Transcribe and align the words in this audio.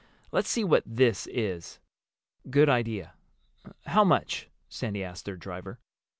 Let's 0.31 0.49
see 0.49 0.63
what 0.63 0.81
'this' 0.83 1.27
is." 1.27 1.77
"Good 2.49 2.69
idea. 2.69 3.13
How 3.85 4.03
much?" 4.03 4.49
Sandy 4.67 5.03
asked 5.03 5.25
their 5.25 5.37
driver. 5.37 5.77